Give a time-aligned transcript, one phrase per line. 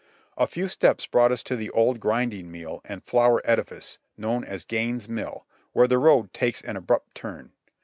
[0.35, 4.65] A few steps brought us to the old grinding meal and flour edifice, known as
[4.65, 7.51] Gaines' Mill, where the road takes an abrupt turn.